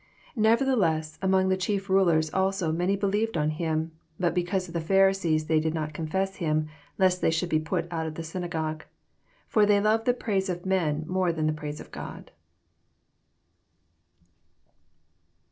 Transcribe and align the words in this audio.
42 0.33 0.65
Neyertheless 0.65 1.19
among 1.21 1.49
the 1.49 1.57
ehief 1.57 1.81
mlers 1.81 2.31
also 2.33 2.71
many 2.71 2.95
believed 2.95 3.37
on 3.37 3.51
him: 3.51 3.91
bat 4.19 4.33
because 4.33 4.67
of 4.67 4.73
the 4.73 4.81
Pharisees 4.81 5.45
they 5.45 5.59
did 5.59 5.75
not 5.75 5.93
confess 5.93 6.37
Mm, 6.37 6.67
lest 6.97 7.21
they 7.21 7.29
should 7.29 7.49
be 7.49 7.59
put 7.59 7.85
out 7.91 8.07
of 8.07 8.15
the 8.15 8.23
synagogue: 8.23 8.83
43 9.45 9.47
For 9.47 9.65
they 9.67 9.79
loved 9.79 10.05
the 10.07 10.15
praise 10.15 10.49
of 10.49 10.65
meo 10.65 11.03
more 11.05 11.31
than 11.31 11.45
the 11.45 11.53
praise 11.53 11.79
of 11.79 11.91
Qod. 11.91 12.29